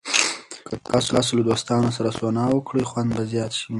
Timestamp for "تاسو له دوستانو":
0.87-1.89